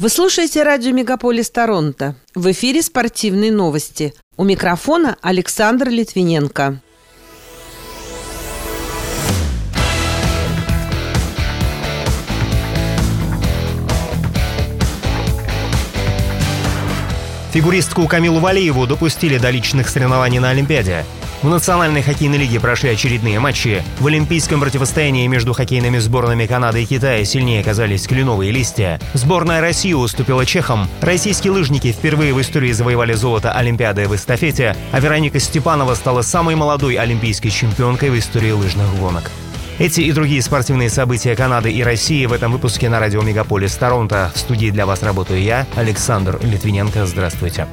Вы 0.00 0.08
слушаете 0.08 0.62
радио 0.62 0.92
«Мегаполис 0.92 1.50
Торонто». 1.50 2.14
В 2.34 2.50
эфире 2.52 2.80
спортивные 2.80 3.52
новости. 3.52 4.14
У 4.38 4.44
микрофона 4.44 5.18
Александр 5.20 5.90
Литвиненко. 5.90 6.80
Фигуристку 17.52 18.08
Камилу 18.08 18.40
Валиеву 18.40 18.86
допустили 18.86 19.36
до 19.36 19.50
личных 19.50 19.90
соревнований 19.90 20.38
на 20.38 20.48
Олимпиаде. 20.48 21.04
В 21.42 21.48
Национальной 21.48 22.02
хоккейной 22.02 22.36
лиге 22.36 22.60
прошли 22.60 22.90
очередные 22.90 23.40
матчи. 23.40 23.82
В 23.98 24.06
олимпийском 24.06 24.60
противостоянии 24.60 25.26
между 25.26 25.54
хоккейными 25.54 25.96
сборными 25.96 26.44
Канады 26.44 26.82
и 26.82 26.86
Китая 26.86 27.24
сильнее 27.24 27.62
оказались 27.62 28.06
кленовые 28.06 28.52
листья. 28.52 29.00
Сборная 29.14 29.62
России 29.62 29.94
уступила 29.94 30.44
чехам. 30.44 30.86
Российские 31.00 31.54
лыжники 31.54 31.92
впервые 31.92 32.34
в 32.34 32.40
истории 32.42 32.72
завоевали 32.72 33.14
золото 33.14 33.52
Олимпиады 33.52 34.06
в 34.06 34.14
эстафете, 34.14 34.76
а 34.92 35.00
Вероника 35.00 35.40
Степанова 35.40 35.94
стала 35.94 36.20
самой 36.20 36.56
молодой 36.56 36.96
олимпийской 36.96 37.48
чемпионкой 37.48 38.10
в 38.10 38.18
истории 38.18 38.50
лыжных 38.50 38.94
гонок. 38.98 39.30
Эти 39.78 40.02
и 40.02 40.12
другие 40.12 40.42
спортивные 40.42 40.90
события 40.90 41.34
Канады 41.34 41.72
и 41.72 41.82
России 41.82 42.26
в 42.26 42.34
этом 42.34 42.52
выпуске 42.52 42.90
на 42.90 43.00
радио 43.00 43.22
Мегаполис 43.22 43.74
Торонто. 43.76 44.30
В 44.34 44.38
студии 44.38 44.68
для 44.68 44.84
вас 44.84 45.02
работаю 45.02 45.42
я, 45.42 45.66
Александр 45.74 46.38
Литвиненко. 46.42 47.06
Здравствуйте. 47.06 47.66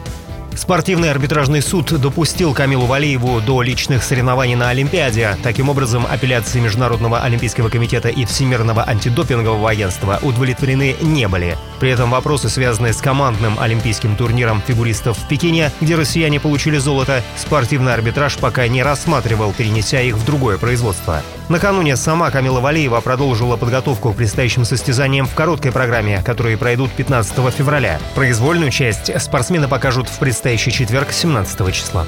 Спортивный 0.58 1.12
арбитражный 1.12 1.62
суд 1.62 1.94
допустил 2.02 2.52
Камилу 2.56 2.88
Валиеву 2.88 3.40
до 3.42 3.62
личных 3.62 4.04
соревнований 4.04 4.56
на 4.56 4.70
Олимпиаде. 4.70 5.38
Таким 5.44 5.70
образом, 5.70 6.08
апелляции 6.10 6.60
Международного 6.60 7.20
олимпийского 7.22 7.70
комитета 7.70 8.10
и 8.10 8.26
Всемирного 8.26 8.84
антидопингового 8.84 9.70
агентства 9.70 10.20
удовлетворены 10.24 10.96
не 11.00 11.28
были. 11.28 11.56
При 11.80 11.92
этом 11.92 12.10
вопросы, 12.10 12.50
связанные 12.50 12.94
с 12.94 12.98
командным 12.98 13.60
олимпийским 13.60 14.16
турниром 14.16 14.64
фигуристов 14.66 15.20
в 15.20 15.28
Пекине, 15.28 15.72
где 15.80 15.96
россияне 15.96 16.40
получили 16.40 16.80
золото, 16.80 17.22
спортивный 17.36 17.94
арбитраж 17.94 18.36
пока 18.38 18.68
не 18.68 18.82
рассматривал, 18.82 19.54
перенеся 19.54 20.02
их 20.02 20.16
в 20.16 20.26
другое 20.26 20.58
производство. 20.58 21.22
Накануне 21.50 21.96
сама 21.96 22.32
Камила 22.32 22.60
Валиева 22.60 23.00
продолжила 23.00 23.58
подготовку 23.58 24.12
к 24.12 24.18
предстоящим 24.18 24.66
состязаниям 24.66 25.28
в 25.28 25.36
короткой 25.36 25.72
программе, 25.72 26.22
которые 26.26 26.58
пройдут 26.58 26.92
15 26.92 27.54
февраля. 27.54 28.00
Произвольную 28.16 28.72
часть 28.72 29.12
спортсмены 29.22 29.68
покажут 29.68 30.10
в 30.10 30.18
предстоящем 30.18 30.47
предстоящий 30.48 30.72
четверг, 30.72 31.12
17 31.12 31.74
числа. 31.74 32.06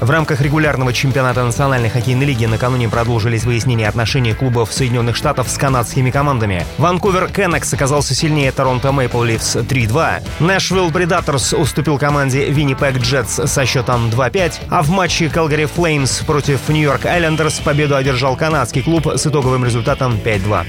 В 0.00 0.10
рамках 0.10 0.40
регулярного 0.40 0.92
чемпионата 0.92 1.44
Национальной 1.44 1.90
хоккейной 1.90 2.26
лиги 2.26 2.44
накануне 2.44 2.88
продолжились 2.88 3.44
выяснения 3.44 3.88
отношений 3.88 4.34
клубов 4.34 4.72
Соединенных 4.72 5.14
Штатов 5.14 5.48
с 5.48 5.56
канадскими 5.56 6.10
командами. 6.10 6.66
Ванкувер 6.78 7.28
Кэнакс 7.28 7.72
оказался 7.72 8.16
сильнее 8.16 8.50
Торонто 8.50 8.90
Мэйпл 8.90 9.22
Ливс 9.22 9.54
3-2. 9.54 10.24
Нэшвилл 10.40 10.90
Предаторс 10.90 11.52
уступил 11.52 11.98
команде 11.98 12.50
Виннипег 12.50 12.96
Джетс 12.98 13.48
со 13.48 13.64
счетом 13.64 14.08
2-5, 14.08 14.54
а 14.68 14.82
в 14.82 14.90
матче 14.90 15.28
Калгари 15.28 15.66
Флеймс 15.66 16.18
против 16.22 16.68
Нью-Йорк 16.68 17.06
Айлендерс 17.06 17.60
победу 17.60 17.94
одержал 17.94 18.34
канадский 18.34 18.82
клуб 18.82 19.06
с 19.06 19.24
итоговым 19.24 19.64
результатом 19.64 20.14
5-2. 20.14 20.66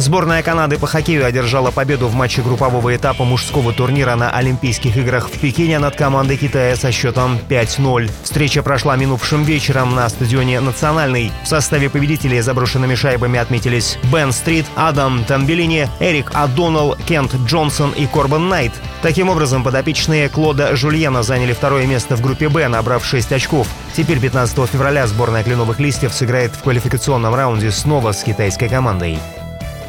Сборная 0.00 0.42
Канады 0.42 0.78
по 0.78 0.86
хоккею 0.86 1.26
одержала 1.26 1.70
победу 1.70 2.08
в 2.08 2.14
матче 2.14 2.40
группового 2.40 2.96
этапа 2.96 3.24
мужского 3.24 3.74
турнира 3.74 4.16
на 4.16 4.30
Олимпийских 4.30 4.96
играх 4.96 5.28
в 5.28 5.38
Пекине 5.38 5.78
над 5.78 5.94
командой 5.94 6.38
Китая 6.38 6.74
со 6.74 6.90
счетом 6.90 7.38
5-0. 7.50 8.10
Встреча 8.22 8.62
прошла 8.62 8.96
минувшим 8.96 9.44
вечером 9.44 9.94
на 9.94 10.08
стадионе 10.08 10.60
«Национальный». 10.60 11.30
В 11.44 11.48
составе 11.48 11.90
победителей 11.90 12.40
заброшенными 12.40 12.94
шайбами 12.94 13.38
отметились 13.38 13.98
Бен 14.10 14.32
Стрит, 14.32 14.64
Адам 14.74 15.22
Тамбелини, 15.24 15.86
Эрик 16.00 16.30
Адонал, 16.32 16.96
Кент 17.06 17.34
Джонсон 17.44 17.90
и 17.90 18.06
Корбан 18.06 18.48
Найт. 18.48 18.72
Таким 19.02 19.28
образом, 19.28 19.62
подопечные 19.62 20.30
Клода 20.30 20.76
Жульена 20.76 21.22
заняли 21.22 21.52
второе 21.52 21.84
место 21.84 22.16
в 22.16 22.22
группе 22.22 22.48
«Б», 22.48 22.66
набрав 22.68 23.04
6 23.04 23.32
очков. 23.32 23.68
Теперь 23.94 24.18
15 24.18 24.66
февраля 24.66 25.06
сборная 25.06 25.44
«Кленовых 25.44 25.78
листьев» 25.78 26.14
сыграет 26.14 26.52
в 26.52 26.62
квалификационном 26.62 27.34
раунде 27.34 27.70
снова 27.70 28.12
с 28.12 28.22
китайской 28.22 28.70
командой. 28.70 29.18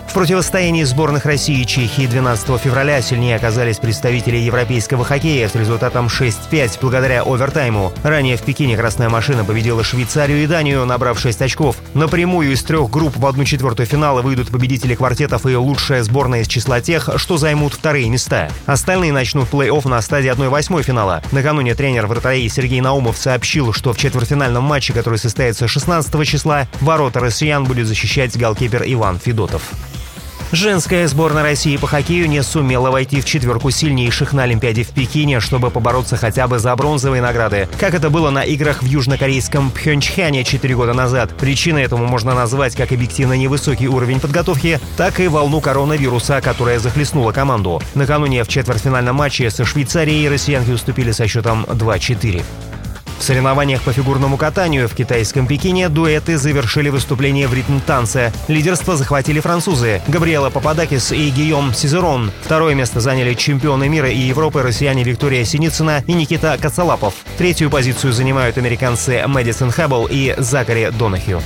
В 0.07 0.13
противостоянии 0.13 0.83
сборных 0.83 1.25
России 1.25 1.61
и 1.61 1.65
Чехии 1.65 2.05
12 2.05 2.59
февраля 2.59 3.01
сильнее 3.01 3.37
оказались 3.37 3.77
представители 3.77 4.35
европейского 4.35 5.05
хоккея 5.05 5.47
с 5.47 5.55
результатом 5.55 6.07
6-5 6.07 6.79
благодаря 6.81 7.23
овертайму. 7.23 7.93
Ранее 8.03 8.35
в 8.35 8.41
Пекине 8.41 8.75
«Красная 8.75 9.07
машина» 9.07 9.45
победила 9.45 9.85
Швейцарию 9.85 10.43
и 10.43 10.47
Данию, 10.47 10.85
набрав 10.85 11.17
6 11.17 11.41
очков. 11.41 11.77
Напрямую 11.93 12.51
из 12.51 12.61
трех 12.61 12.89
групп 12.89 13.15
в 13.15 13.25
одну 13.25 13.45
четвертую 13.45 13.87
финала 13.87 14.21
выйдут 14.21 14.49
победители 14.49 14.95
квартетов 14.95 15.45
и 15.45 15.55
лучшая 15.55 16.03
сборная 16.03 16.41
из 16.41 16.47
числа 16.47 16.81
тех, 16.81 17.09
что 17.15 17.37
займут 17.37 17.73
вторые 17.73 18.09
места. 18.09 18.49
Остальные 18.65 19.13
начнут 19.13 19.49
плей-офф 19.49 19.87
на 19.87 20.01
стадии 20.01 20.29
1-8 20.29 20.83
финала. 20.83 21.23
Накануне 21.31 21.73
тренер 21.73 22.07
вратарей 22.07 22.49
Сергей 22.49 22.81
Наумов 22.81 23.17
сообщил, 23.17 23.71
что 23.71 23.93
в 23.93 23.97
четвертьфинальном 23.97 24.63
матче, 24.63 24.91
который 24.91 25.19
состоится 25.19 25.69
16 25.69 26.27
числа, 26.27 26.67
ворота 26.81 27.21
россиян 27.21 27.63
будет 27.63 27.87
защищать 27.87 28.37
голкипер 28.37 28.83
Иван 28.85 29.19
Федотов. 29.19 29.61
Женская 30.51 31.07
сборная 31.07 31.43
России 31.43 31.77
по 31.77 31.87
хоккею 31.87 32.27
не 32.27 32.43
сумела 32.43 32.91
войти 32.91 33.21
в 33.21 33.25
четверку 33.25 33.71
сильнейших 33.71 34.33
на 34.33 34.43
Олимпиаде 34.43 34.83
в 34.83 34.89
Пекине, 34.89 35.39
чтобы 35.39 35.71
побороться 35.71 36.17
хотя 36.17 36.45
бы 36.47 36.59
за 36.59 36.75
бронзовые 36.75 37.21
награды, 37.21 37.69
как 37.79 37.93
это 37.93 38.09
было 38.09 38.31
на 38.31 38.43
играх 38.43 38.83
в 38.83 38.85
южнокорейском 38.85 39.71
Пхенчхане 39.71 40.43
4 40.43 40.75
года 40.75 40.93
назад. 40.93 41.33
Причиной 41.37 41.83
этому 41.83 42.05
можно 42.05 42.35
назвать 42.35 42.75
как 42.75 42.91
объективно 42.91 43.33
невысокий 43.33 43.87
уровень 43.87 44.19
подготовки, 44.19 44.81
так 44.97 45.21
и 45.21 45.29
волну 45.29 45.61
коронавируса, 45.61 46.41
которая 46.41 46.79
захлестнула 46.79 47.31
команду. 47.31 47.81
Накануне 47.95 48.43
в 48.43 48.49
четвертьфинальном 48.49 49.15
матче 49.15 49.49
со 49.49 49.63
Швейцарией 49.63 50.27
россиянки 50.27 50.71
уступили 50.71 51.11
со 51.11 51.27
счетом 51.27 51.63
2-4. 51.63 52.43
В 53.21 53.23
соревнованиях 53.23 53.83
по 53.83 53.93
фигурному 53.93 54.35
катанию 54.35 54.89
в 54.89 54.95
китайском 54.95 55.45
Пекине 55.45 55.89
дуэты 55.89 56.39
завершили 56.39 56.89
выступление 56.89 57.47
в 57.47 57.53
ритм-танце. 57.53 58.33
Лидерство 58.47 58.95
захватили 58.95 59.39
французы 59.39 60.01
Габриэла 60.07 60.49
Пападакис 60.49 61.11
и 61.11 61.29
Гийом 61.29 61.71
Сизерон. 61.71 62.31
Второе 62.41 62.73
место 62.73 62.99
заняли 62.99 63.35
чемпионы 63.35 63.89
мира 63.89 64.09
и 64.09 64.17
Европы 64.17 64.63
россияне 64.63 65.03
Виктория 65.03 65.45
Синицына 65.45 66.03
и 66.07 66.13
Никита 66.13 66.57
Кацалапов. 66.59 67.13
Третью 67.37 67.69
позицию 67.69 68.11
занимают 68.11 68.57
американцы 68.57 69.21
Мэдисон 69.27 69.69
Хэббл 69.69 70.07
и 70.09 70.33
Закари 70.39 70.89
Донахью. 70.89 71.43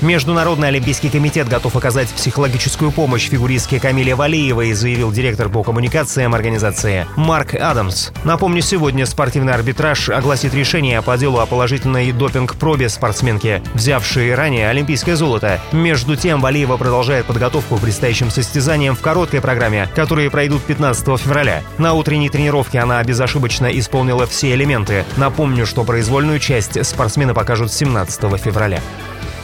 Международный 0.00 0.68
олимпийский 0.68 1.08
комитет 1.08 1.48
готов 1.48 1.76
оказать 1.76 2.08
психологическую 2.08 2.90
помощь 2.90 3.28
фигуристке 3.28 3.80
Камиле 3.80 4.14
Валиевой, 4.14 4.72
заявил 4.72 5.12
директор 5.12 5.48
по 5.48 5.62
коммуникациям 5.62 6.34
организации 6.34 7.06
Марк 7.16 7.54
Адамс. 7.54 8.10
Напомню, 8.24 8.60
сегодня 8.62 9.06
спортивный 9.06 9.54
арбитраж 9.54 10.08
огласит 10.10 10.54
решение 10.54 11.00
по 11.02 11.16
делу 11.16 11.38
о 11.38 11.46
положительной 11.46 12.12
допинг-пробе 12.12 12.88
спортсменки, 12.88 13.62
взявшей 13.74 14.34
ранее 14.34 14.68
олимпийское 14.68 15.16
золото. 15.16 15.60
Между 15.72 16.16
тем, 16.16 16.40
Валиева 16.40 16.76
продолжает 16.76 17.26
подготовку 17.26 17.76
к 17.76 17.80
предстоящим 17.80 18.30
состязаниям 18.30 18.96
в 18.96 19.00
короткой 19.00 19.40
программе, 19.40 19.88
которые 19.94 20.30
пройдут 20.30 20.62
15 20.62 21.20
февраля. 21.20 21.62
На 21.78 21.94
утренней 21.94 22.28
тренировке 22.28 22.80
она 22.80 23.02
безошибочно 23.02 23.66
исполнила 23.66 24.26
все 24.26 24.52
элементы. 24.54 25.04
Напомню, 25.16 25.66
что 25.66 25.84
произвольную 25.84 26.38
часть 26.38 26.84
спортсмены 26.84 27.34
покажут 27.34 27.72
17 27.72 28.40
февраля. 28.40 28.80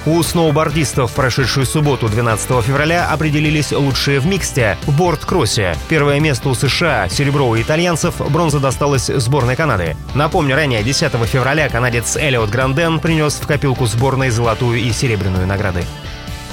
У 0.06 0.22
сноубордистов 0.22 1.11
в 1.11 1.15
прошедшую 1.15 1.66
субботу 1.66 2.09
12 2.09 2.65
февраля 2.65 3.06
определились 3.11 3.71
лучшие 3.72 4.19
в 4.19 4.27
миксте 4.27 4.78
в 4.87 4.97
борт-кроссе. 4.97 5.77
Первое 5.91 6.21
место 6.21 6.49
у 6.49 6.55
США, 6.55 7.06
серебро 7.11 7.47
у 7.47 7.61
итальянцев, 7.61 8.15
бронза 8.31 8.61
досталась 8.61 9.09
сборной 9.09 9.56
Канады. 9.56 9.97
Напомню, 10.15 10.56
ранее 10.56 10.83
10 10.83 11.12
февраля 11.27 11.69
канадец 11.69 12.16
Элиот 12.16 12.49
Гранден 12.49 12.99
принес 12.99 13.34
в 13.34 13.47
копилку 13.47 13.84
сборной 13.84 14.31
золотую 14.31 14.78
и 14.78 14.91
серебряную 14.91 15.47
награды. 15.47 15.84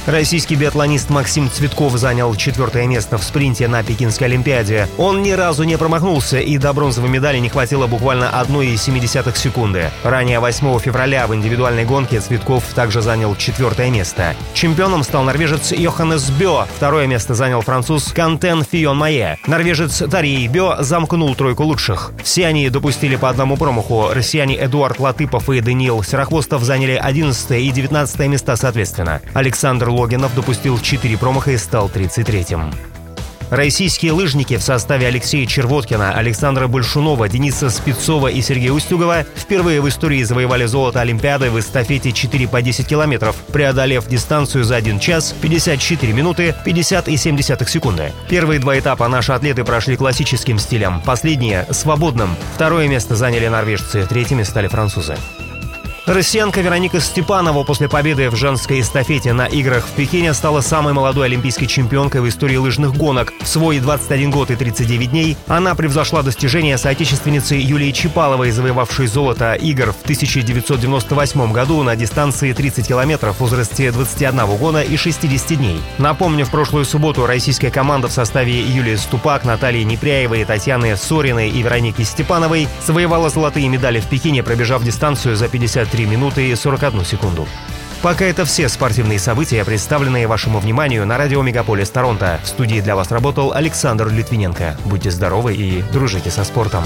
Российский 0.07 0.55
биатлонист 0.55 1.09
Максим 1.09 1.51
Цветков 1.51 1.97
занял 1.97 2.33
четвертое 2.33 2.87
место 2.87 3.17
в 3.17 3.23
спринте 3.25 3.67
на 3.67 3.83
Пекинской 3.83 4.27
Олимпиаде. 4.27 4.87
Он 4.97 5.21
ни 5.21 5.31
разу 5.31 5.65
не 5.65 5.77
промахнулся, 5.77 6.39
и 6.39 6.57
до 6.57 6.71
бронзовой 6.71 7.09
медали 7.09 7.39
не 7.39 7.49
хватило 7.49 7.87
буквально 7.87 8.31
1,7 8.33 9.35
секунды. 9.35 9.91
Ранее 10.03 10.39
8 10.39 10.79
февраля 10.79 11.27
в 11.27 11.35
индивидуальной 11.35 11.83
гонке 11.83 12.21
Цветков 12.21 12.63
также 12.73 13.01
занял 13.01 13.35
четвертое 13.35 13.89
место. 13.89 14.33
Чемпионом 14.53 15.03
стал 15.03 15.25
норвежец 15.25 15.73
Йоханнес 15.73 16.29
Бё. 16.29 16.65
Второе 16.77 17.05
место 17.05 17.35
занял 17.35 17.59
француз 17.59 18.13
Кантен 18.13 18.63
Фион 18.63 18.97
Майе. 18.97 19.37
Норвежец 19.45 20.03
Тарий 20.09 20.47
Бё 20.47 20.77
замкнул 20.79 21.35
тройку 21.35 21.63
лучших. 21.63 22.13
Все 22.23 22.47
они 22.47 22.69
допустили 22.69 23.17
по 23.17 23.29
одному 23.29 23.57
промаху. 23.57 24.11
Россияне 24.13 24.55
Эдуард 24.57 24.99
Латыпов 24.99 25.49
и 25.49 25.59
Даниил 25.59 26.01
Серохвостов 26.01 26.63
заняли 26.63 26.93
11 26.93 27.51
и 27.51 27.69
19 27.71 28.19
места 28.27 28.55
соответственно. 28.55 29.21
Александр 29.33 29.96
Логинов 29.97 30.35
допустил 30.35 30.79
4 30.79 31.17
промаха 31.17 31.51
и 31.51 31.57
стал 31.57 31.89
33-м. 31.89 32.71
Российские 33.49 34.11
лыжники 34.11 34.57
в 34.57 34.61
составе 34.61 35.07
Алексея 35.07 35.47
Червоткина, 35.47 36.13
Александра 36.13 36.67
Большунова, 36.67 37.29
Дениса 37.29 37.69
Спецова 37.69 38.27
и 38.27 38.41
Сергея 38.41 38.73
Устюгова 38.73 39.25
впервые 39.35 39.79
в 39.81 39.87
истории 39.87 40.21
завоевали 40.21 40.65
золото 40.65 40.99
Олимпиады 40.99 41.49
в 41.49 41.57
эстафете 41.57 42.11
4 42.11 42.47
по 42.49 42.61
10 42.61 42.85
километров, 42.85 43.37
преодолев 43.53 44.05
дистанцию 44.07 44.65
за 44.65 44.75
1 44.75 44.99
час 44.99 45.33
54 45.41 46.13
минуты 46.13 46.53
50 46.65 47.07
и 47.07 47.17
7 47.17 47.41
секунды. 47.41 48.11
Первые 48.29 48.59
два 48.59 48.77
этапа 48.77 49.07
наши 49.07 49.31
атлеты 49.31 49.63
прошли 49.63 49.95
классическим 49.95 50.59
стилем, 50.59 51.01
последние— 51.05 51.65
свободным. 51.71 52.35
Второе 52.55 52.87
место 52.87 53.15
заняли 53.15 53.47
норвежцы, 53.47 54.05
третьими 54.05 54.43
стали 54.43 54.67
французы. 54.67 55.15
Россиянка 56.07 56.61
Вероника 56.61 57.01
Степанова 57.01 57.65
после 57.65 57.89
победы 57.89 58.29
в 58.29 58.35
женской 58.37 58.79
эстафете 58.79 59.33
на 59.33 59.45
играх 59.45 59.85
в 59.85 59.91
Пекине 59.91 60.33
стала 60.33 60.61
самой 60.61 60.93
молодой 60.93 61.25
олимпийской 61.25 61.65
чемпионкой 61.65 62.21
в 62.21 62.29
истории 62.29 62.55
лыжных 62.55 62.95
гонок. 62.95 63.33
В 63.41 63.45
свой 63.45 63.79
21 63.79 64.31
год 64.31 64.49
и 64.49 64.55
39 64.55 65.11
дней 65.11 65.37
она 65.47 65.75
превзошла 65.75 66.21
достижения 66.21 66.77
соотечественницы 66.77 67.55
Юлии 67.55 67.91
Чипаловой, 67.91 68.51
завоевавшей 68.51 69.07
золото 69.07 69.55
игр 69.55 69.91
в 69.91 70.01
1998 70.03 71.51
году 71.51 71.83
на 71.83 71.93
дистанции 71.97 72.53
30 72.53 72.87
километров 72.87 73.35
в 73.35 73.39
возрасте 73.41 73.91
21 73.91 74.45
года 74.55 74.81
и 74.81 74.95
60 74.95 75.57
дней. 75.57 75.81
Напомню, 75.97 76.45
в 76.45 76.51
прошлую 76.51 76.85
субботу 76.85 77.25
российская 77.25 77.69
команда 77.69 78.07
в 78.07 78.13
составе 78.13 78.61
Юлии 78.61 78.95
Ступак, 78.95 79.43
Натальи 79.43 79.83
Непряевой, 79.83 80.45
Татьяны 80.45 80.95
Сориной 80.95 81.49
и 81.49 81.61
Вероники 81.61 82.03
Степановой 82.03 82.69
завоевала 82.85 83.29
золотые 83.29 83.67
медали 83.67 83.99
в 83.99 84.05
Пекине, 84.05 84.41
пробежав 84.41 84.85
дистанцию 84.85 85.35
за 85.35 85.49
53 85.49 85.96
3 85.97 86.05
минуты 86.05 86.47
и 86.47 86.55
41 86.55 87.03
секунду. 87.05 87.47
Пока 88.03 88.25
это 88.25 88.45
все 88.45 88.69
спортивные 88.69 89.17
события, 89.17 89.65
представленные 89.65 90.27
вашему 90.27 90.59
вниманию 90.59 91.07
на 91.07 91.17
радио 91.17 91.41
Мегаполис 91.41 91.89
Торонто. 91.89 92.39
В 92.43 92.47
студии 92.47 92.81
для 92.81 92.95
вас 92.95 93.09
работал 93.09 93.51
Александр 93.51 94.07
Литвиненко. 94.07 94.77
Будьте 94.85 95.09
здоровы 95.09 95.55
и 95.55 95.81
дружите 95.91 96.29
со 96.29 96.43
спортом. 96.43 96.83